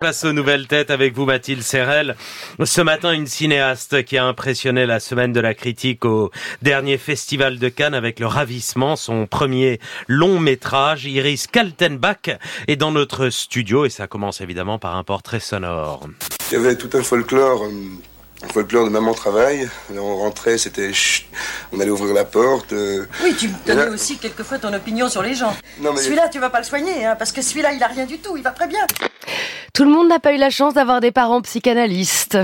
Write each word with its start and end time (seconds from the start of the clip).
Place 0.00 0.24
aux 0.24 0.32
nouvelles 0.32 0.66
têtes 0.66 0.90
avec 0.90 1.14
vous 1.14 1.26
Mathilde 1.26 1.60
Serrel. 1.60 2.16
Ce 2.64 2.80
matin, 2.80 3.12
une 3.12 3.26
cinéaste 3.26 4.02
qui 4.02 4.16
a 4.16 4.24
impressionné 4.24 4.86
la 4.86 4.98
semaine 4.98 5.34
de 5.34 5.40
la 5.40 5.52
critique 5.52 6.06
au 6.06 6.30
dernier 6.62 6.96
festival 6.96 7.58
de 7.58 7.68
Cannes 7.68 7.92
avec 7.92 8.18
le 8.18 8.26
ravissement, 8.26 8.96
son 8.96 9.26
premier 9.26 9.78
long 10.08 10.40
métrage, 10.40 11.04
Iris 11.04 11.46
Kaltenbach, 11.48 12.30
est 12.66 12.76
dans 12.76 12.92
notre 12.92 13.28
studio 13.28 13.84
et 13.84 13.90
ça 13.90 14.06
commence 14.06 14.40
évidemment 14.40 14.78
par 14.78 14.96
un 14.96 15.04
portrait 15.04 15.38
sonore. 15.38 16.08
Il 16.50 16.54
y 16.54 16.56
avait 16.56 16.76
tout 16.76 16.96
un 16.96 17.02
folklore 17.02 17.64
euh, 17.64 17.70
un 18.42 18.48
folklore 18.48 18.86
de 18.86 18.90
maman 18.90 19.12
travail. 19.12 19.68
On 19.94 20.16
rentrait, 20.16 20.56
c'était 20.56 20.90
on 21.72 21.80
allait 21.80 21.90
ouvrir 21.90 22.14
la 22.14 22.24
porte. 22.24 22.72
Euh. 22.72 23.04
Oui, 23.22 23.34
tu 23.38 23.48
me 23.48 23.54
donnais 23.66 23.88
aussi 23.88 24.16
quelquefois 24.16 24.58
ton 24.58 24.72
opinion 24.72 25.08
sur 25.08 25.22
les 25.22 25.34
gens. 25.34 25.54
Non, 25.80 25.92
mais... 25.92 26.00
Celui-là, 26.00 26.28
tu 26.28 26.38
vas 26.38 26.50
pas 26.50 26.60
le 26.60 26.64
soigner, 26.64 27.04
hein, 27.04 27.16
parce 27.18 27.32
que 27.32 27.42
celui-là, 27.42 27.72
il 27.72 27.82
a 27.82 27.86
rien 27.86 28.06
du 28.06 28.18
tout, 28.18 28.36
il 28.36 28.42
va 28.42 28.50
très 28.52 28.66
bien. 28.66 28.86
Tout 29.72 29.84
le 29.84 29.90
monde 29.90 30.08
n'a 30.08 30.18
pas 30.18 30.34
eu 30.34 30.38
la 30.38 30.50
chance 30.50 30.74
d'avoir 30.74 31.00
des 31.00 31.12
parents 31.12 31.40
psychanalystes. 31.42 32.38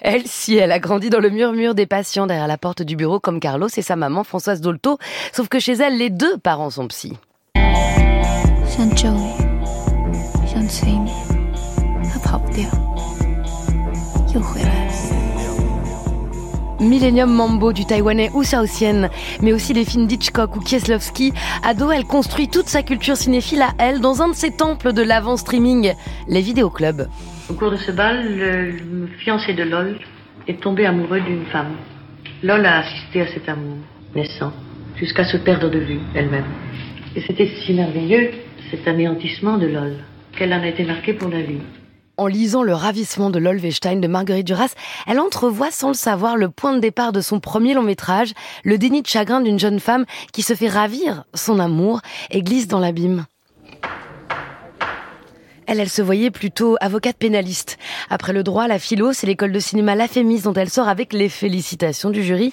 Elle, 0.00 0.26
si, 0.26 0.56
elle 0.56 0.72
a 0.72 0.78
grandi 0.78 1.10
dans 1.10 1.20
le 1.20 1.28
murmure 1.28 1.74
des 1.74 1.86
patients 1.86 2.26
derrière 2.26 2.46
la 2.46 2.56
porte 2.56 2.82
du 2.82 2.96
bureau 2.96 3.20
comme 3.20 3.40
Carlos 3.40 3.68
et 3.76 3.82
sa 3.82 3.96
maman 3.96 4.24
Françoise 4.24 4.60
Dolto, 4.60 4.98
sauf 5.32 5.48
que 5.48 5.58
chez 5.58 5.74
elle, 5.74 5.98
les 5.98 6.08
deux 6.08 6.38
parents 6.38 6.70
sont 6.70 6.88
psy. 6.88 7.18
Millennium 16.80 17.30
Mambo 17.30 17.72
du 17.72 17.84
taïwanais 17.84 18.30
ou 18.32 18.40
Xiaoxian, 18.40 19.10
mais 19.42 19.52
aussi 19.52 19.74
les 19.74 19.84
films 19.84 20.06
d'Hitchcock 20.06 20.56
ou 20.56 20.60
Kieslowski, 20.60 21.32
ado, 21.62 21.90
elle 21.90 22.04
construit 22.04 22.48
toute 22.48 22.68
sa 22.68 22.82
culture 22.82 23.16
cinéphile 23.16 23.62
à 23.62 23.72
elle 23.78 24.00
dans 24.00 24.22
un 24.22 24.28
de 24.28 24.34
ses 24.34 24.50
temples 24.50 24.92
de 24.94 25.02
l'avant 25.02 25.36
streaming, 25.36 25.92
les 26.26 26.40
vidéoclubs. 26.40 27.06
Au 27.50 27.54
cours 27.54 27.70
de 27.70 27.76
ce 27.76 27.92
bal, 27.92 28.24
le 28.38 29.06
fiancé 29.18 29.52
de 29.52 29.62
Lol 29.62 29.98
est 30.48 30.60
tombé 30.60 30.86
amoureux 30.86 31.20
d'une 31.20 31.44
femme. 31.46 31.76
Lol 32.42 32.64
a 32.64 32.78
assisté 32.78 33.20
à 33.20 33.26
cet 33.26 33.48
amour 33.48 33.76
naissant, 34.16 34.52
jusqu'à 34.96 35.24
se 35.24 35.36
perdre 35.36 35.68
de 35.70 35.78
vue 35.78 36.00
elle-même. 36.14 36.46
Et 37.14 37.20
c'était 37.20 37.50
si 37.62 37.74
merveilleux, 37.74 38.30
cet 38.70 38.88
anéantissement 38.88 39.58
de 39.58 39.66
Lol, 39.66 39.96
qu'elle 40.36 40.54
en 40.54 40.62
a 40.62 40.68
été 40.68 40.84
marquée 40.84 41.12
pour 41.12 41.28
la 41.28 41.42
vie. 41.42 41.60
En 42.20 42.26
lisant 42.26 42.62
Le 42.62 42.74
ravissement 42.74 43.30
de 43.30 43.38
Lolvestein 43.38 43.96
de 43.96 44.06
Marguerite 44.06 44.46
Duras, 44.46 44.74
elle 45.06 45.18
entrevoit 45.18 45.70
sans 45.70 45.88
le 45.88 45.94
savoir 45.94 46.36
le 46.36 46.50
point 46.50 46.74
de 46.74 46.78
départ 46.78 47.12
de 47.12 47.22
son 47.22 47.40
premier 47.40 47.72
long 47.72 47.82
métrage, 47.82 48.34
le 48.62 48.76
déni 48.76 49.00
de 49.00 49.06
chagrin 49.06 49.40
d'une 49.40 49.58
jeune 49.58 49.80
femme 49.80 50.04
qui 50.30 50.42
se 50.42 50.52
fait 50.54 50.68
ravir 50.68 51.24
son 51.32 51.58
amour 51.58 52.02
et 52.30 52.42
glisse 52.42 52.68
dans 52.68 52.78
l'abîme. 52.78 53.24
Elle, 55.70 55.78
elle 55.78 55.88
se 55.88 56.02
voyait 56.02 56.32
plutôt 56.32 56.76
avocate 56.80 57.16
pénaliste. 57.16 57.78
Après 58.08 58.32
le 58.32 58.42
droit, 58.42 58.66
la 58.66 58.80
philo, 58.80 59.12
c'est 59.12 59.28
l'école 59.28 59.52
de 59.52 59.60
cinéma 59.60 59.94
La 59.94 60.08
Fémis 60.08 60.40
dont 60.40 60.52
elle 60.52 60.68
sort 60.68 60.88
avec 60.88 61.12
les 61.12 61.28
félicitations 61.28 62.10
du 62.10 62.24
jury, 62.24 62.52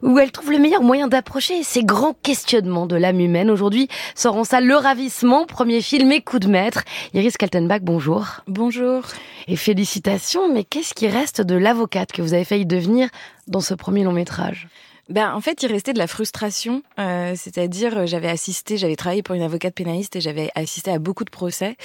où 0.00 0.16
elle 0.20 0.30
trouve 0.30 0.52
le 0.52 0.60
meilleur 0.60 0.80
moyen 0.80 1.08
d'approcher 1.08 1.64
ces 1.64 1.82
grands 1.82 2.14
questionnements 2.22 2.86
de 2.86 2.94
l'âme 2.94 3.18
humaine. 3.18 3.50
Aujourd'hui, 3.50 3.88
sort 4.14 4.36
en 4.36 4.44
salle 4.44 4.64
Le 4.64 4.76
Ravissement, 4.76 5.44
premier 5.44 5.82
film 5.82 6.12
et 6.12 6.20
coup 6.20 6.38
de 6.38 6.46
maître. 6.46 6.84
Iris 7.14 7.36
Kaltenbach, 7.36 7.80
bonjour. 7.82 8.42
Bonjour. 8.46 9.02
Et 9.48 9.56
félicitations, 9.56 10.54
mais 10.54 10.62
qu'est-ce 10.62 10.94
qui 10.94 11.08
reste 11.08 11.40
de 11.40 11.56
l'avocate 11.56 12.12
que 12.12 12.22
vous 12.22 12.32
avez 12.32 12.44
failli 12.44 12.64
devenir 12.64 13.08
dans 13.48 13.60
ce 13.60 13.74
premier 13.74 14.04
long 14.04 14.12
métrage? 14.12 14.68
Ben, 15.12 15.32
en 15.34 15.40
fait, 15.40 15.62
il 15.62 15.70
restait 15.70 15.92
de 15.92 15.98
la 15.98 16.06
frustration. 16.06 16.82
Euh, 16.98 17.34
C'est-à-dire, 17.36 17.98
euh, 17.98 18.06
j'avais 18.06 18.28
assisté, 18.28 18.76
j'avais 18.76 18.96
travaillé 18.96 19.22
pour 19.22 19.34
une 19.34 19.42
avocate 19.42 19.74
pénaliste 19.74 20.16
et 20.16 20.20
j'avais 20.20 20.50
assisté 20.54 20.90
à 20.90 20.98
beaucoup 20.98 21.24
de 21.24 21.30
procès. 21.30 21.76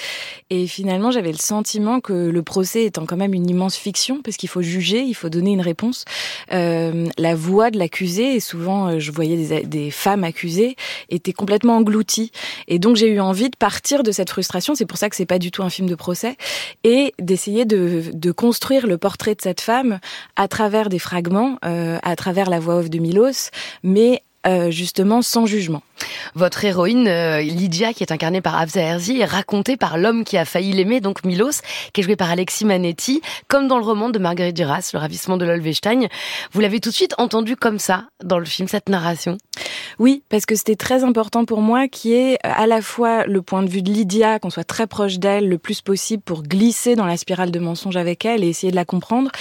Et 0.50 0.68
finalement, 0.68 1.12
j'avais 1.12 1.32
le 1.32 1.38
sentiment 1.38 2.00
que 2.00 2.14
le 2.14 2.44
procès 2.44 2.86
étant 2.86 3.06
quand 3.06 3.18
même 3.18 3.34
une 3.34 3.50
immense 3.50 3.76
fiction, 3.76 4.22
parce 4.22 4.38
qu'il 4.38 4.50
faut 4.50 4.62
juger, 4.62 5.02
il 5.02 5.14
faut 5.14 5.30
donner 5.30 5.52
une 5.52 5.62
réponse. 5.62 6.06
Euh, 6.52 7.08
la 7.18 7.36
voix 7.36 7.72
de 7.72 7.78
l'accusé, 7.78 8.36
et 8.36 8.40
souvent 8.40 8.88
euh, 8.88 9.00
je 9.00 9.12
voyais 9.12 9.36
des, 9.36 9.62
des, 9.64 9.92
femmes 9.92 10.24
accusées, 10.24 10.76
était 11.10 11.34
complètement 11.34 11.78
engloutie. 11.78 12.32
Et 12.68 12.80
donc, 12.80 12.96
j'ai 12.96 13.10
eu 13.10 13.20
envie 13.20 13.50
de 13.50 13.58
partir 13.58 14.04
de 14.04 14.12
cette 14.12 14.30
frustration. 14.30 14.76
C'est 14.76 14.86
pour 14.86 14.98
ça 14.98 15.10
que 15.10 15.16
c'est 15.16 15.26
pas 15.26 15.40
du 15.40 15.52
tout 15.52 15.64
un 15.64 15.70
film 15.70 15.90
de 15.90 15.96
procès. 15.96 16.38
Et 16.84 17.14
d'essayer 17.20 17.66
de, 17.66 18.04
de, 18.14 18.32
construire 18.32 18.88
le 18.88 18.98
portrait 18.98 19.36
de 19.36 19.42
cette 19.42 19.62
femme 19.62 20.00
à 20.36 20.48
travers 20.48 20.90
des 20.90 21.00
fragments, 21.00 21.58
euh, 21.66 21.98
à 22.04 22.16
travers 22.16 22.50
la 22.50 22.60
voix 22.60 22.76
off 22.78 22.90
de 22.90 23.00
Mais 23.84 24.24
euh, 24.46 24.72
justement 24.72 25.22
sans 25.22 25.46
jugement. 25.46 25.82
Votre 26.36 26.66
héroïne, 26.66 27.08
euh, 27.08 27.42
Lydia, 27.42 27.94
qui 27.94 28.04
est 28.04 28.12
incarnée 28.12 28.42
par 28.42 28.58
Afza 28.58 28.82
Herzi, 28.82 29.20
est 29.20 29.26
racontée 29.26 29.78
par 29.78 29.98
l'homme 29.98 30.24
qui 30.24 30.38
a 30.38 30.46
failli 30.46 30.74
l'aimer, 30.74 31.02
donc 31.02 31.24
Milos, 31.24 31.62
qui 31.94 32.02
est 32.02 32.04
joué 32.04 32.16
par 32.16 32.30
Alexis 32.30 32.66
Manetti, 32.66 33.22
comme 33.48 33.68
dans 33.68 33.78
le 33.78 33.84
roman 33.84 34.10
de 34.10 34.20
Marguerite 34.20 34.56
Duras, 34.56 34.90
Le 34.94 35.00
ravissement 35.00 35.38
de 35.38 35.46
Lolvestein. 35.46 36.08
Vous 36.52 36.60
l'avez 36.60 36.80
tout 36.80 36.90
de 36.90 36.96
suite 36.96 37.16
entendu 37.18 37.56
comme 37.56 37.80
ça 37.80 38.06
dans 38.24 38.40
le 38.40 38.46
film, 38.46 38.68
cette 38.68 38.90
narration 38.90 39.38
Oui, 40.00 40.24
parce 40.30 40.46
que 40.46 40.56
c'était 40.56 40.76
très 40.76 41.04
important 41.04 41.46
pour 41.46 41.62
moi, 41.62 41.88
qui 41.88 42.14
est 42.14 42.38
à 42.44 42.68
la 42.68 42.82
fois 42.82 43.26
le 43.26 43.42
point 43.42 43.64
de 43.64 43.70
vue 43.70 43.82
de 43.82 43.92
Lydia, 43.92 44.40
qu'on 44.40 44.50
soit 44.50 44.64
très 44.64 44.88
proche 44.88 45.20
d'elle 45.20 45.48
le 45.48 45.58
plus 45.58 45.82
possible 45.82 46.22
pour 46.24 46.44
glisser 46.44 46.96
dans 46.96 47.06
la 47.06 47.18
spirale 47.18 47.52
de 47.52 47.60
mensonges 47.60 47.98
avec 47.98 48.26
elle 48.26 48.44
et 48.44 48.50
essayer 48.50 48.72
de 48.72 48.76
la 48.76 48.86
comprendre, 48.86 49.32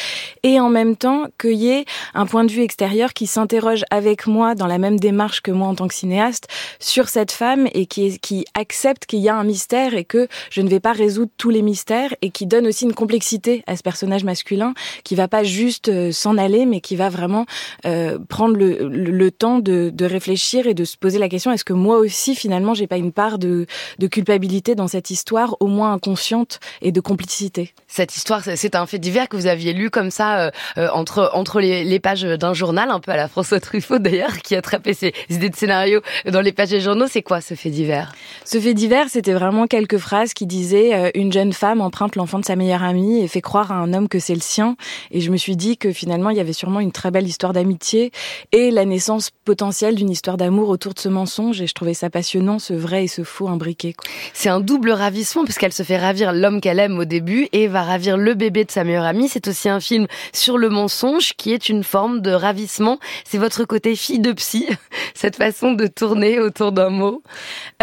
et 0.43 0.61
en 0.61 0.69
même 0.69 0.97
temps 0.97 1.25
qu'il 1.41 1.55
y 1.55 1.69
ait 1.69 1.85
un 2.15 2.27
point 2.27 2.45
de 2.45 2.53
vue 2.53 2.63
extérieur 2.63 3.13
qui 3.13 3.27
s'interroge 3.27 3.85
avec 3.91 4.27
moi 4.27 4.55
dans 4.55 4.67
la 4.67 4.79
même 4.79 4.99
démarche 4.99 5.41
que 5.41 5.51
moi 5.51 5.69
en 5.69 5.75
tant 5.75 5.89
que 5.89 5.95
cinéaste, 5.95 6.46
sur 6.79 7.09
cette 7.09 7.33
femme 7.33 7.69
et 7.73 7.87
qui, 7.87 8.19
qui 8.19 8.45
accepte 8.55 9.07
qu'il 9.07 9.21
y 9.21 9.29
a 9.29 9.37
un 9.37 9.45
mystère 9.45 9.95
et 9.95 10.05
que 10.05 10.29
je 10.51 10.61
ne 10.61 10.69
vais 10.69 10.81
pas 10.81 10.93
résoudre 10.93 11.31
tous 11.37 11.51
les 11.51 11.63
mystères 11.63 12.15
et 12.23 12.31
qui 12.31 12.47
donne 12.47 12.67
aussi 12.67 12.85
une 12.85 12.95
complexité 12.95 13.63
à 13.67 13.77
ce 13.77 13.83
personnage 13.83 14.25
masculin 14.25 14.75
qui 15.05 15.15
va 15.15 15.29
pas 15.29 15.45
juste 15.45 15.89
euh, 15.89 16.13
s'en 16.13 16.39
aller 16.39 16.67
mais 16.67 16.81
qui 16.81 16.97
va 16.97 17.09
vraiment 17.09 17.47
euh, 17.85 18.19
prendre 18.29 18.57
le, 18.57 18.89
le, 18.89 19.31
temps 19.31 19.59
de, 19.59 19.91
de, 19.93 20.05
réfléchir 20.05 20.67
et 20.67 20.75
de 20.75 20.85
se 20.85 20.97
poser 20.97 21.19
la 21.19 21.29
question 21.29 21.53
est-ce 21.53 21.65
que 21.65 21.73
moi 21.73 21.99
aussi 21.99 22.35
finalement 22.35 22.75
j'ai 22.75 22.87
pas 22.87 22.97
une 22.97 23.13
part 23.13 23.39
de, 23.39 23.67
de 23.99 24.07
culpabilité 24.07 24.75
dans 24.75 24.89
cette 24.89 25.11
histoire 25.11 25.57
au 25.61 25.67
moins 25.67 25.93
inconsciente 25.93 26.61
et 26.83 26.93
de 26.93 27.01
complicité? 27.01 27.73
Cette 27.87 28.17
histoire 28.17 28.43
c'est 28.43 28.75
un 28.75 28.87
fait 28.87 28.99
divers 28.99 29.29
que 29.29 29.37
vous 29.37 29.47
aviez 29.47 29.73
lu 29.73 29.91
comme 29.91 30.11
ça 30.11 30.51
euh, 30.79 30.89
entre 30.93 31.31
entre 31.33 31.61
les, 31.61 32.01
pages 32.01 32.23
d'un 32.23 32.53
journal 32.53 32.91
un 32.91 33.01
peu 33.01 33.11
à 33.11 33.17
la 33.17 33.29
François 33.29 33.61
Truffaut 33.61 33.99
d'ailleurs 33.99 34.39
qui 34.39 34.55
attrapait 34.55 34.95
ses 34.95 35.13
idées 35.31 35.49
de 35.49 35.57
scénario 35.57 36.01
les 36.41 36.53
pages 36.53 36.71
des 36.71 36.81
journaux, 36.81 37.07
c'est 37.09 37.23
quoi 37.23 37.41
ce 37.41 37.55
fait 37.55 37.71
divers? 37.71 38.15
Ce 38.45 38.59
fait 38.59 38.75
divers, 38.75 39.09
c'était 39.09 39.33
vraiment 39.33 39.67
quelques 39.67 39.99
phrases 39.99 40.35
qui 40.35 40.47
disaient 40.47 40.95
euh, 40.95 41.11
une 41.15 41.33
jeune 41.33 41.53
femme 41.53 41.81
emprunte 41.81 42.17
l'enfant 42.17 42.39
de 42.39 42.45
sa 42.45 42.57
meilleure 42.57 42.83
amie 42.83 43.21
et 43.21 43.29
fait 43.29 43.41
croire 43.41 43.73
à 43.73 43.77
un 43.77 43.93
homme 43.95 44.09
que 44.09 44.19
c'est 44.19 44.35
le 44.35 44.41
sien. 44.41 44.77
Et 45.11 45.21
je 45.21 45.31
me 45.31 45.37
suis 45.37 45.57
dit 45.57 45.77
que 45.77 45.93
finalement, 45.93 46.31
il 46.31 46.37
y 46.37 46.41
avait 46.41 46.53
sûrement 46.53 46.81
une 46.81 46.93
très 46.93 47.11
belle 47.11 47.27
histoire 47.27 47.53
d'amitié 47.53 48.11
et 48.53 48.71
la 48.71 48.85
naissance 48.85 49.31
potentielle 49.45 49.95
d'une 49.95 50.11
histoire 50.11 50.37
d'amour 50.37 50.69
autour 50.69 50.95
de 50.95 50.99
ce 50.99 51.09
mensonge. 51.09 51.61
Et 51.61 51.67
je 51.67 51.75
trouvais 51.75 51.95
ça 51.95 52.11
passionnant, 52.11 52.59
ce 52.59 52.75
vrai 52.75 53.05
et 53.05 53.09
ce 53.09 53.23
faux 53.23 53.49
imbriqué. 53.49 53.95
C'est 54.33 54.49
un 54.49 54.61
double 54.61 54.91
ravissement 54.91 55.45
puisqu'elle 55.45 55.73
se 55.73 55.83
fait 55.83 55.99
ravir 55.99 56.33
l'homme 56.33 56.61
qu'elle 56.61 56.81
aime 56.81 56.99
au 56.99 57.05
début 57.05 57.49
et 57.53 57.69
va 57.69 57.83
ravir 57.83 58.17
le 58.17 58.35
bébé 58.35 58.65
de 58.65 58.71
sa 58.71 58.85
meilleure 58.85 59.05
amie. 59.05 59.29
C'est 59.29 59.49
aussi 59.49 59.69
un 59.69 59.81
film 59.81 60.07
sur 60.33 60.59
le 60.59 60.69
mensonge 60.69 61.35
qui 61.37 61.53
est 61.53 61.69
une 61.69 61.85
forme 61.85 62.21
de 62.21 62.33
ravissement. 62.33 62.99
C'est 63.25 63.39
votre 63.39 63.65
côté 63.65 63.95
fille 63.97 64.21
de 64.21 64.33
psy, 64.33 64.67
cette 65.15 65.37
façon 65.37 65.73
de 65.73 65.87
tourner 65.87 66.26
autour 66.39 66.73
d'un 66.73 66.91
mot 66.91 67.23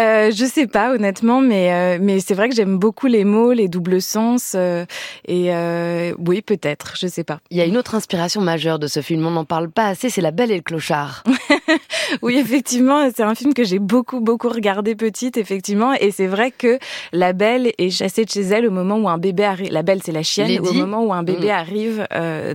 euh, 0.00 0.30
Je 0.34 0.44
sais 0.44 0.66
pas 0.66 0.92
honnêtement, 0.92 1.40
mais 1.40 1.72
euh, 1.72 1.98
mais 2.00 2.20
c'est 2.20 2.34
vrai 2.34 2.48
que 2.48 2.54
j'aime 2.54 2.78
beaucoup 2.78 3.06
les 3.06 3.24
mots, 3.24 3.52
les 3.52 3.68
doubles 3.68 4.00
sens 4.00 4.54
euh, 4.54 4.84
et 5.26 5.54
euh, 5.54 6.14
oui 6.18 6.42
peut-être, 6.42 6.94
je 6.98 7.06
sais 7.06 7.24
pas. 7.24 7.40
Il 7.50 7.56
y 7.56 7.60
a 7.60 7.64
une 7.64 7.76
autre 7.76 7.94
inspiration 7.94 8.40
majeure 8.40 8.78
de 8.78 8.86
ce 8.86 9.00
film, 9.00 9.26
on 9.26 9.30
n'en 9.30 9.44
parle 9.44 9.70
pas 9.70 9.86
assez, 9.86 10.10
c'est 10.10 10.20
La 10.20 10.30
Belle 10.30 10.50
et 10.50 10.56
le 10.56 10.62
Clochard. 10.62 11.24
oui 12.22 12.36
effectivement, 12.36 13.08
c'est 13.14 13.22
un 13.22 13.34
film 13.34 13.54
que 13.54 13.64
j'ai 13.64 13.78
beaucoup 13.78 14.20
beaucoup 14.20 14.48
regardé 14.48 14.94
petite 14.94 15.36
effectivement, 15.36 15.92
et 15.94 16.10
c'est 16.10 16.26
vrai 16.26 16.50
que 16.50 16.78
La 17.12 17.32
Belle 17.32 17.72
est 17.78 17.90
chassée 17.90 18.24
de 18.24 18.30
chez 18.30 18.42
elle 18.42 18.66
au 18.66 18.70
moment 18.70 18.96
où 18.96 19.08
un 19.08 19.18
bébé 19.18 19.44
arrive. 19.44 19.72
La 19.72 19.82
Belle 19.82 20.00
c'est 20.04 20.12
la 20.12 20.22
chienne, 20.22 20.60
au 20.60 20.72
moment 20.72 21.04
où 21.04 21.12
un 21.12 21.22
bébé 21.22 21.48
mm. 21.48 21.50
arrive 21.50 22.06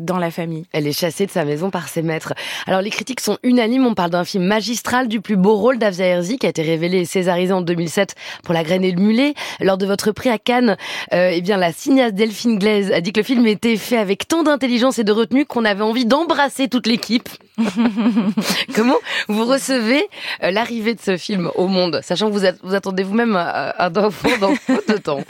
dans 0.02 0.18
la 0.18 0.32
famille. 0.32 0.66
Elle 0.74 0.88
est 0.88 0.98
chassée 0.98 1.26
de 1.26 1.32
sa 1.32 1.46
maison 1.46 1.70
par 1.70 1.88
ses 1.88 2.02
maîtres. 2.02 2.34
Alors 2.68 2.82
les 2.82 2.90
critiques 2.90 3.20
sont 3.20 3.38
unanimes, 3.44 3.86
on 3.86 3.94
parle 3.94 4.12
d'un 4.12 4.24
film 4.24 4.44
magistral 4.44 5.08
du 5.08 5.22
plus 5.22 5.36
beau 5.36 5.56
rôle 5.56 5.78
d'Afza 5.78 6.06
Herzi, 6.06 6.38
qui 6.38 6.46
a 6.46 6.50
été 6.50 6.62
révélé 6.62 7.00
et 7.00 7.06
césarisé 7.06 7.54
en 7.54 7.62
2007 7.62 8.16
pour 8.44 8.54
La 8.54 8.64
Graine 8.64 8.84
et 8.84 8.92
le 8.92 9.02
Mulet. 9.02 9.34
Lors 9.60 9.78
de 9.78 9.86
votre 9.86 10.12
prix 10.12 10.30
à 10.30 10.38
Cannes, 10.38 10.78
euh, 11.14 11.32
eh 11.34 11.42
bien, 11.42 11.58
la 11.58 11.72
cinéaste 11.72 12.16
Delphine 12.16 12.60
Glaise 12.60 12.92
a 12.92 13.02
dit 13.02 13.12
que 13.12 13.20
le 13.20 13.24
film 13.24 13.46
était 13.48 13.78
fait 13.78 13.98
avec 13.98 14.28
tant 14.28 14.44
d'intelligence 14.44 15.00
et 15.00 15.04
de 15.04 15.12
retenue 15.12 15.46
qu'on 15.46 15.66
avait 15.66 15.84
envie 15.84 16.06
d'embrasser 16.06 16.68
toute 16.68 16.88
l'équipe. 16.88 17.30
Comment 18.76 18.96
vous 19.28 19.46
recevez 19.52 20.08
euh, 20.44 20.52
l'arrivée 20.52 20.96
de 20.96 21.02
ce 21.02 21.18
film 21.18 21.52
au 21.56 21.68
monde, 21.68 22.02
sachant 22.04 22.30
que 22.30 22.34
vous, 22.34 22.46
vous 22.64 22.76
attendez 22.76 23.04
vous-même 23.04 23.36
un 23.36 23.96
enfant 23.96 24.30
dans 24.40 24.54
peu 24.68 24.82
de 24.88 24.98
temps. 24.98 25.22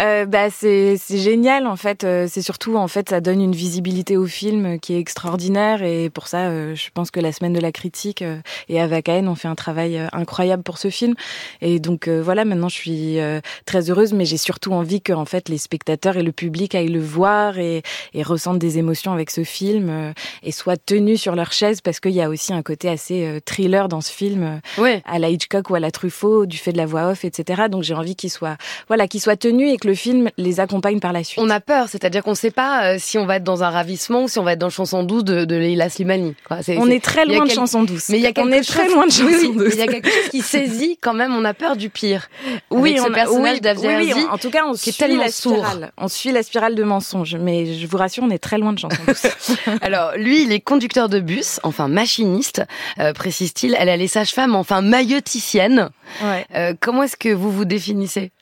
Euh, 0.00 0.26
bah 0.26 0.50
c'est 0.50 0.96
génial 1.08 1.66
en 1.66 1.76
fait. 1.76 2.04
Euh, 2.04 2.26
c'est 2.28 2.42
surtout 2.42 2.76
en 2.76 2.88
fait 2.88 3.10
ça 3.10 3.20
donne 3.20 3.40
une 3.40 3.54
visibilité 3.54 4.16
au 4.16 4.26
film 4.26 4.80
qui 4.80 4.94
est 4.94 4.98
extraordinaire. 4.98 5.82
Et 5.82 6.10
pour 6.10 6.26
ça 6.26 6.48
euh, 6.48 6.74
je 6.74 6.88
pense 6.92 7.10
que 7.10 7.20
la 7.20 7.32
semaine 7.32 7.52
de 7.52 7.60
la 7.60 7.72
critique 7.72 8.22
euh, 8.22 8.38
et 8.68 8.80
avec 8.80 9.08
Aen 9.08 9.26
ont 9.28 9.34
fait 9.34 9.48
un 9.48 9.54
travail 9.54 10.00
incroyable 10.12 10.62
pour 10.62 10.78
ce 10.78 10.90
film. 10.90 11.14
Et 11.60 11.78
donc 11.78 12.08
voilà 12.08 12.44
maintenant 12.44 12.68
je 12.68 12.74
suis 12.74 13.18
très 13.66 13.90
heureuse. 13.90 14.12
Mais 14.12 14.24
j'ai 14.24 14.36
surtout 14.36 14.72
envie 14.72 15.00
que 15.00 15.12
en 15.12 15.24
fait 15.24 15.48
les 15.48 15.58
spectateurs 15.58 16.16
et 16.16 16.22
le 16.22 16.32
public 16.32 16.74
aillent 16.74 16.88
le 16.88 17.00
voir 17.00 17.58
et, 17.58 17.82
et 18.14 18.22
ressentent 18.22 18.58
des 18.58 18.78
émotions 18.78 19.12
avec 19.12 19.30
ce 19.30 19.44
film 19.44 20.12
et 20.42 20.52
soient 20.52 20.76
tenus 20.76 21.20
sur 21.20 21.36
leur 21.36 21.52
chaise. 21.52 21.80
Parce 21.80 22.00
qu'il 22.00 22.12
y 22.12 22.22
a 22.22 22.28
aussi 22.28 22.52
un 22.52 22.62
côté 22.62 22.88
assez 22.88 23.33
thriller 23.44 23.88
dans 23.88 24.00
ce 24.00 24.10
film 24.10 24.60
ouais. 24.78 25.02
à 25.06 25.18
la 25.18 25.28
Hitchcock 25.28 25.70
ou 25.70 25.74
à 25.74 25.80
la 25.80 25.90
Truffaut 25.90 26.46
du 26.46 26.56
fait 26.56 26.72
de 26.72 26.78
la 26.78 26.86
voix 26.86 27.10
off 27.10 27.24
etc. 27.24 27.64
Donc 27.70 27.82
j'ai 27.82 27.94
envie 27.94 28.16
qu'ils 28.16 28.30
soient 28.30 28.56
voilà 28.88 29.08
qu'ils 29.08 29.20
soient 29.20 29.36
tenus 29.36 29.72
et 29.72 29.76
que 29.76 29.88
le 29.88 29.94
film 29.94 30.30
les 30.36 30.60
accompagne 30.60 31.00
par 31.00 31.12
la 31.12 31.24
suite. 31.24 31.42
On 31.42 31.50
a 31.50 31.60
peur, 31.60 31.88
c'est-à-dire 31.88 32.22
qu'on 32.22 32.30
ne 32.30 32.36
sait 32.36 32.50
pas 32.50 32.84
euh, 32.84 32.96
si 32.98 33.18
on 33.18 33.26
va 33.26 33.36
être 33.36 33.44
dans 33.44 33.62
un 33.62 33.70
ravissement 33.70 34.24
ou 34.24 34.28
si 34.28 34.38
on 34.38 34.42
va 34.42 34.52
être 34.52 34.58
dans 34.58 34.70
Chanson 34.70 35.02
douce 35.02 35.24
de, 35.24 35.44
de 35.44 35.56
Leila 35.56 35.88
Slimani. 35.88 36.34
Quoi. 36.46 36.58
on 36.78 36.90
est, 36.90 37.02
très 37.02 37.24
loin 37.24 37.44
de 37.44 37.50
Chanson 37.50 37.82
douce. 37.82 38.08
Mais 38.08 38.18
il 38.18 38.22
y 38.22 38.26
a 38.26 38.32
on 38.36 38.50
est 38.50 38.66
très 38.66 38.88
loin 38.88 39.06
de 39.06 39.12
Chanson 39.12 39.52
douce. 39.54 39.74
Il 39.74 39.78
y 39.78 39.82
a 39.82 39.86
quelque 39.86 40.08
chose 40.08 40.28
qui 40.30 40.42
saisit 40.42 40.98
quand 41.00 41.14
même. 41.14 41.34
On 41.34 41.44
a 41.44 41.54
peur 41.54 41.76
du 41.76 41.90
pire. 41.90 42.28
Oui, 42.70 42.96
on 43.00 43.06
ce 43.06 43.10
personnage 43.12 43.58
oui, 43.76 44.12
oui, 44.14 44.26
en 44.30 44.38
tout 44.38 44.50
cas, 44.50 44.64
on 44.66 44.74
suit 44.74 45.16
la 45.16 45.28
spirale. 45.28 45.92
On 45.96 46.08
suit 46.08 46.32
la 46.32 46.42
spirale 46.42 46.74
de 46.74 46.82
mensonges. 46.82 47.36
Mais 47.36 47.74
je 47.74 47.86
vous 47.86 47.96
rassure, 47.96 48.24
on 48.24 48.30
est 48.30 48.38
très 48.38 48.58
loin 48.58 48.72
de 48.72 48.78
Chanson 48.78 48.98
douce. 49.06 49.26
Alors 49.80 50.12
lui, 50.16 50.42
il 50.42 50.52
est 50.52 50.60
conducteur 50.60 51.08
de 51.08 51.20
bus, 51.20 51.60
enfin 51.62 51.88
machiniste, 51.88 52.62
euh, 52.98 53.12
précise-t-il. 53.24 53.74
Elle 53.78 53.88
a 53.88 53.96
les 53.96 54.06
sages-femmes, 54.06 54.54
enfin 54.54 54.82
mailloticienne. 54.82 55.88
Ouais. 56.22 56.44
Euh, 56.54 56.74
comment 56.78 57.04
est-ce 57.04 57.16
que 57.16 57.30
vous 57.30 57.50
vous 57.50 57.64
définissez? 57.64 58.32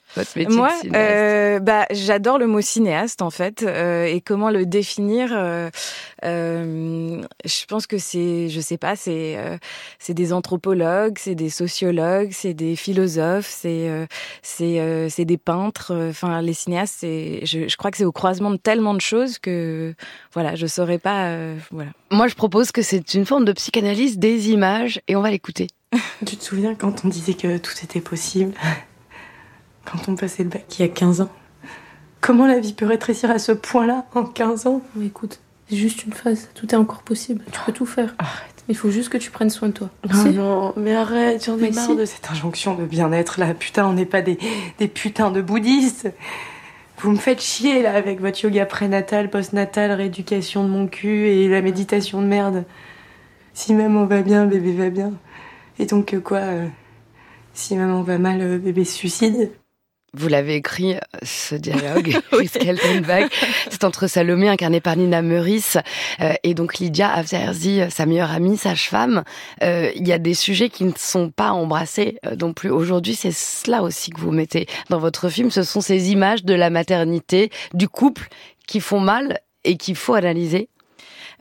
Moi, 0.48 0.70
euh, 0.94 1.58
bah, 1.60 1.86
j'adore 1.90 2.38
le 2.38 2.46
mot 2.46 2.60
cinéaste 2.60 3.22
en 3.22 3.30
fait, 3.30 3.62
euh, 3.62 4.04
et 4.04 4.20
comment 4.20 4.50
le 4.50 4.66
définir. 4.66 5.30
Euh, 5.32 5.70
euh 6.24 7.22
je 7.44 7.64
pense 7.66 7.86
que 7.86 7.98
c'est, 7.98 8.48
je 8.48 8.60
sais 8.60 8.78
pas, 8.78 8.96
c'est 8.96 9.36
euh, 9.36 9.56
c'est 9.98 10.14
des 10.14 10.32
anthropologues, 10.32 11.16
c'est 11.18 11.34
des 11.34 11.50
sociologues, 11.50 12.30
c'est 12.32 12.54
des 12.54 12.76
philosophes, 12.76 13.48
c'est 13.48 13.88
euh, 13.88 14.06
c'est 14.42 15.08
c'est 15.08 15.24
des 15.24 15.38
peintres. 15.38 15.92
Enfin, 16.10 16.42
les 16.42 16.54
cinéastes, 16.54 16.96
c'est, 16.98 17.40
je, 17.44 17.68
je 17.68 17.76
crois 17.76 17.90
que 17.90 17.96
c'est 17.96 18.04
au 18.04 18.12
croisement 18.12 18.50
de 18.50 18.56
tellement 18.56 18.94
de 18.94 19.00
choses 19.00 19.38
que 19.38 19.94
voilà, 20.32 20.54
je 20.54 20.66
saurais 20.66 20.98
pas. 20.98 21.34
voilà. 21.70 21.90
Moi, 22.10 22.28
je 22.28 22.34
propose 22.34 22.72
que 22.72 22.82
c'est 22.82 23.14
une 23.14 23.26
forme 23.26 23.44
de 23.44 23.52
psychanalyse 23.52 24.18
des 24.18 24.50
images, 24.50 25.00
et 25.08 25.16
on 25.16 25.22
va 25.22 25.30
l'écouter. 25.30 25.68
tu 26.26 26.36
te 26.36 26.44
souviens 26.44 26.74
quand 26.74 27.04
on 27.04 27.08
disait 27.08 27.34
que 27.34 27.58
tout 27.58 27.74
était 27.82 28.00
possible? 28.00 28.52
Quand 29.84 30.08
on 30.08 30.16
passait 30.16 30.44
le 30.44 30.50
bac 30.50 30.64
il 30.78 30.82
y 30.82 30.84
a 30.84 30.88
15 30.88 31.22
ans. 31.22 31.30
Comment 32.20 32.46
la 32.46 32.60
vie 32.60 32.72
peut 32.72 32.86
rétrécir 32.86 33.30
à 33.30 33.38
ce 33.38 33.52
point-là 33.52 34.06
en 34.14 34.24
15 34.24 34.66
ans? 34.66 34.80
Écoute, 35.02 35.40
c'est 35.68 35.76
juste 35.76 36.04
une 36.04 36.12
phase, 36.12 36.48
tout 36.54 36.72
est 36.72 36.78
encore 36.78 37.02
possible, 37.02 37.44
tu 37.50 37.60
peux 37.66 37.72
tout 37.72 37.86
faire. 37.86 38.14
Arrête. 38.18 38.52
Il 38.68 38.76
faut 38.76 38.90
juste 38.90 39.08
que 39.08 39.18
tu 39.18 39.30
prennes 39.30 39.50
soin 39.50 39.68
de 39.68 39.74
toi. 39.74 39.90
Non, 40.08 40.32
non, 40.32 40.74
mais 40.76 40.94
arrête, 40.94 41.44
j'en 41.44 41.58
ai 41.58 41.72
marre 41.72 41.96
de 41.96 42.04
cette 42.04 42.30
injonction 42.30 42.74
de 42.74 42.84
bien-être 42.84 43.40
là. 43.40 43.54
Putain, 43.54 43.86
on 43.86 43.92
n'est 43.92 44.06
pas 44.06 44.22
des, 44.22 44.38
des 44.78 44.86
putains 44.86 45.32
de 45.32 45.42
bouddhistes. 45.42 46.08
Vous 46.98 47.10
me 47.10 47.16
faites 47.16 47.42
chier 47.42 47.82
là 47.82 47.94
avec 47.94 48.20
votre 48.20 48.44
yoga 48.44 48.64
prénatal, 48.64 49.28
postnatal, 49.28 49.90
rééducation 49.90 50.62
de 50.62 50.68
mon 50.68 50.86
cul 50.86 51.26
et 51.26 51.48
la 51.48 51.60
méditation 51.60 52.22
de 52.22 52.26
merde. 52.26 52.64
Si 53.54 53.74
maman 53.74 54.06
va 54.06 54.22
bien, 54.22 54.46
bébé 54.46 54.72
va 54.72 54.90
bien. 54.90 55.12
Et 55.80 55.86
donc 55.86 56.14
euh, 56.14 56.20
quoi 56.20 56.38
euh, 56.38 56.68
Si 57.54 57.76
maman 57.76 58.02
va 58.02 58.18
mal, 58.18 58.40
euh, 58.40 58.58
bébé 58.58 58.84
se 58.84 58.94
suicide? 58.94 59.50
Vous 60.14 60.28
l'avez 60.28 60.56
écrit, 60.56 60.96
ce 61.22 61.54
dialogue, 61.54 62.18
C'est 63.70 63.84
entre 63.84 64.06
Salomé, 64.06 64.48
incarné 64.48 64.80
par 64.80 64.96
Nina 64.96 65.22
Meurice, 65.22 65.78
euh, 66.20 66.34
et 66.42 66.54
donc 66.54 66.78
Lydia 66.78 67.12
Afzerzi, 67.12 67.80
sa 67.90 68.06
meilleure 68.06 68.30
amie, 68.30 68.56
sage-femme. 68.56 69.24
Euh, 69.62 69.90
il 69.96 70.06
y 70.06 70.12
a 70.12 70.18
des 70.18 70.34
sujets 70.34 70.68
qui 70.68 70.84
ne 70.84 70.92
sont 70.96 71.30
pas 71.30 71.52
embrassés 71.52 72.18
euh, 72.26 72.36
non 72.38 72.52
plus. 72.52 72.70
Aujourd'hui, 72.70 73.14
c'est 73.14 73.32
cela 73.32 73.82
aussi 73.82 74.10
que 74.10 74.20
vous 74.20 74.32
mettez 74.32 74.66
dans 74.90 74.98
votre 74.98 75.28
film. 75.28 75.50
Ce 75.50 75.62
sont 75.62 75.80
ces 75.80 76.10
images 76.10 76.44
de 76.44 76.54
la 76.54 76.68
maternité, 76.68 77.50
du 77.72 77.88
couple, 77.88 78.28
qui 78.66 78.80
font 78.80 79.00
mal 79.00 79.40
et 79.64 79.76
qu'il 79.76 79.96
faut 79.96 80.14
analyser 80.14 80.68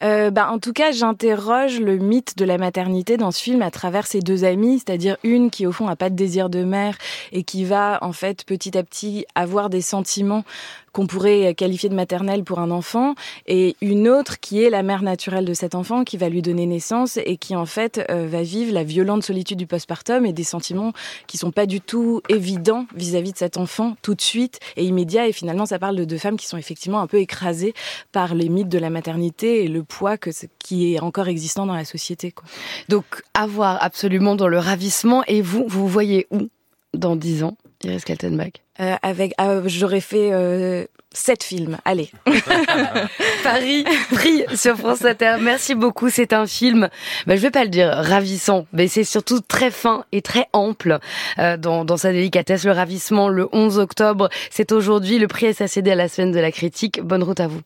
euh, 0.04 0.32
bah, 0.32 0.50
en 0.52 0.60
tout 0.60 0.74
cas, 0.74 0.92
j'interroge 0.92 1.80
le 1.80 1.98
mythe 1.98 2.38
de 2.38 2.46
la 2.46 2.58
maternité 2.58 3.18
dans 3.18 3.32
ce 3.32 3.42
film 3.42 3.62
à 3.62 3.72
travers 3.72 4.08
ces 4.08 4.20
deux 4.20 4.44
amies, 4.44 4.80
c'est-à-dire 4.80 5.18
une 5.24 5.50
qui 5.50 5.68
au 5.68 5.72
fond 5.72 5.88
a 5.88 5.96
pas 5.96 6.10
de 6.10 6.16
désir 6.16 6.50
de 6.50 6.64
mère 6.64 6.98
et 7.32 7.44
qui 7.44 7.66
va 7.66 8.00
en 8.02 8.14
fait 8.14 8.44
petit 8.46 8.78
à 8.78 8.84
petit 8.84 9.26
avoir 9.36 9.70
des 9.70 9.82
sentiments 9.82 10.44
qu'on 10.92 11.08
pourrait 11.08 11.54
qualifier 11.56 11.90
de 11.90 11.96
maternelle 11.96 12.44
pour 12.44 12.60
un 12.60 12.72
enfant, 12.72 13.16
et 13.48 13.76
une 13.82 14.08
autre 14.08 14.40
qui 14.40 14.64
est 14.64 14.70
la 14.70 14.84
mère 14.84 15.04
naturelle 15.04 15.46
de 15.46 15.54
cet 15.54 15.76
enfant, 15.76 16.04
qui 16.04 16.18
va 16.18 16.30
lui 16.30 16.42
donner 16.42 16.66
naissance 16.66 17.18
et 17.18 17.38
qui 17.38 17.56
en 17.56 17.66
fait 17.66 18.06
euh, 18.10 18.28
va 18.28 18.44
vivre 18.44 18.74
la 18.74 18.84
violente 18.84 19.24
solitude 19.24 19.58
du 19.58 19.68
postpartum 19.68 20.26
et 20.26 20.34
des 20.34 20.44
sentiments 20.44 20.94
qui 21.28 21.38
sont 21.38 21.52
pas 21.52 21.66
du 21.66 21.82
tout 21.82 22.22
évidents 22.30 22.86
vis-à-vis 22.96 23.34
de 23.34 23.38
cet 23.38 23.58
enfant 23.58 23.96
tout 24.02 24.16
de 24.16 24.22
suite 24.22 24.60
et 24.76 24.84
immédiat. 24.84 25.28
Et 25.28 25.32
finalement, 25.32 25.66
ça 25.66 25.80
parle 25.80 25.96
de 25.96 26.04
deux 26.04 26.18
femmes 26.18 26.38
qui 26.38 26.48
sont 26.48 26.58
effectivement 26.58 27.02
un 27.02 27.08
peu 27.08 27.18
écrasées 27.18 27.74
par 28.12 28.36
les 28.36 28.50
mythes 28.50 28.70
de 28.70 28.80
la 28.80 28.90
maternité 28.90 29.64
et 29.64 29.68
le 29.68 29.84
poids 29.84 30.18
qui 30.60 30.94
est 30.94 31.00
encore 31.00 31.28
existant 31.28 31.66
dans 31.66 31.76
la 31.76 31.86
société. 31.86 32.34
Donc, 32.90 33.06
avoir 33.34 33.82
absolument 33.84 34.36
dans 34.36 34.48
le 34.48 34.60
ravissement. 34.60 35.24
Et 35.28 35.42
vous, 35.42 35.66
vous 35.68 35.88
voyez 35.88 36.28
où 36.32 36.50
dans 36.94 37.16
dix 37.16 37.44
ans 37.44 37.58
Iris 37.84 38.04
Kaltenbach? 38.04 38.62
Euh, 38.82 38.96
avec, 39.02 39.34
euh, 39.40 39.62
j'aurais 39.66 40.02
fait 40.02 40.32
euh, 40.32 40.86
sept 41.14 41.44
films. 41.44 41.78
Allez. 41.86 42.10
Paris, 43.44 43.84
prix 44.12 44.44
sur 44.56 44.78
France 44.78 45.04
Inter. 45.04 45.38
Merci 45.42 45.76
beaucoup. 45.76 46.10
C'est 46.10 46.34
un 46.34 46.48
film, 46.48 46.90
ben, 47.28 47.36
je 47.36 47.42
vais 47.42 47.52
pas 47.52 47.64
le 47.64 47.70
dire 47.70 47.90
ravissant, 47.90 48.66
mais 48.74 48.88
c'est 48.88 49.04
surtout 49.04 49.40
très 49.42 49.72
fin 49.72 50.06
et 50.12 50.22
très 50.22 50.48
ample 50.54 51.00
euh, 51.40 51.58
dans, 51.58 51.86
dans 51.86 51.98
sa 51.98 52.12
délicatesse. 52.12 52.66
Le 52.66 52.72
ravissement, 52.72 53.30
le 53.30 53.48
11 53.52 53.80
octobre, 53.80 54.30
c'est 54.50 54.72
aujourd'hui. 54.72 55.20
Le 55.20 55.28
prix 55.28 55.48
est 55.48 55.68
cédé 55.68 55.92
à 55.92 55.96
la 55.96 56.08
semaine 56.08 56.32
de 56.32 56.40
la 56.40 56.52
critique. 56.52 57.02
Bonne 57.02 57.24
route 57.24 57.40
à 57.40 57.48
vous. 57.48 57.62